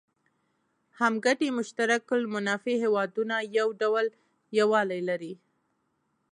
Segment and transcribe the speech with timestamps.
[0.99, 4.05] هم ګټي مشترک المنافع هېوادونه یو ډول
[4.59, 5.33] یووالی لري.